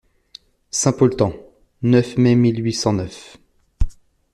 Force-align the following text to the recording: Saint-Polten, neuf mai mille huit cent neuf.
Saint-Polten, 0.71 1.31
neuf 1.83 2.17
mai 2.17 2.33
mille 2.33 2.63
huit 2.65 2.73
cent 2.73 2.93
neuf. 2.93 3.37